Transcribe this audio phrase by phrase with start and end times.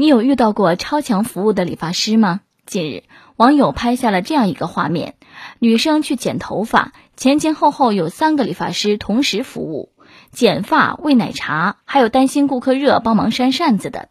[0.00, 2.42] 你有遇到过超强服务的理发师吗？
[2.64, 3.02] 近日，
[3.34, 5.16] 网友拍下了这样一个画面：
[5.58, 9.92] 女生去剪头发，前前后后有三个理发师同时服务，
[10.30, 14.08] 剪发、喂奶茶，还有担心顾客热帮忙扇扇子的。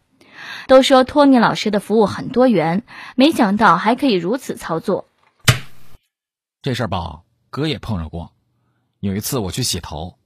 [0.66, 2.84] 都说托尼老师的服务很多元，
[3.16, 5.08] 没想到还可以如此操作。
[6.60, 8.34] 这事儿吧，哥也碰着过。
[9.00, 10.18] 有一次我去洗头，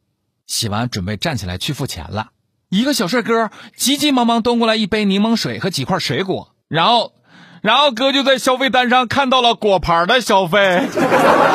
[0.44, 2.32] 洗完准备站起来去付钱了。
[2.72, 7.12] 一个小帅哥急急忙忙端过来一杯柠檬水和几块水果，然后，
[7.60, 10.88] 然后哥就在消费单上看到了果盘的消费。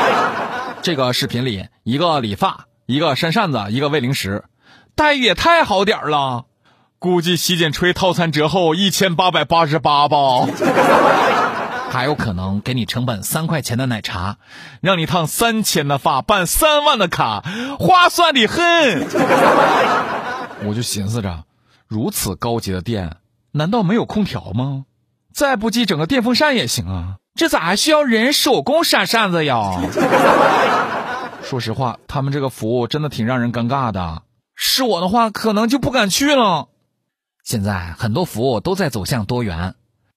[0.84, 4.44] 这个视频里，一个理发，一个扇扇子，一个喂零食，
[4.96, 6.46] 待遇也太好点了。
[7.00, 10.18] 估计洗剪吹套餐折后一千八百八十八吧。
[11.90, 14.38] 还有可能给你成本三块钱的奶茶，
[14.82, 17.44] 让你烫三千的发，办三万的卡，
[17.80, 19.08] 划算的很。
[20.66, 21.44] 我就寻思着，
[21.88, 23.18] 如此高级的店，
[23.52, 24.86] 难道没有空调吗？
[25.34, 27.18] 再不济整个电风扇也行啊。
[27.36, 29.80] 这咋还需要人手工扇扇子呀？
[31.44, 34.24] 说实话，他们这个服务真的挺让人尴尬的。
[34.56, 36.70] 是我的话，可能就不敢去了。
[37.44, 39.76] 现在很多服务都在走向多元。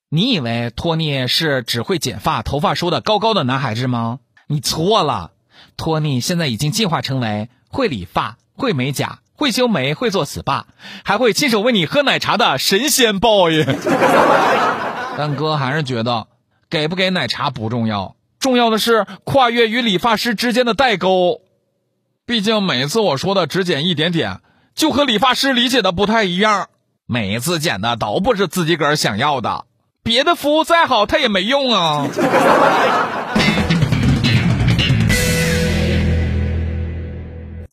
[0.08, 4.18] 你以为托尼是只会剪发、头发梳的高高的男孩子吗？
[4.48, 5.32] 你错了，
[5.76, 9.20] 托尼现在已经进化成为会理发、会美甲。
[9.40, 10.64] 会修眉，会做 SPA，
[11.02, 13.64] 还会亲手为你喝奶茶的神仙 boy。
[15.16, 16.26] 但哥还是觉得，
[16.68, 21.40] 给不给奶茶不重要，重要的是跨越与理发师之间的代沟。
[22.26, 24.40] 毕竟每次我说的只剪一点点，
[24.74, 26.66] 就和理发师理解的不太一样。
[27.06, 29.64] 每一次剪的都不是自己个儿想要的，
[30.02, 32.06] 别的服务再好，他也没用啊。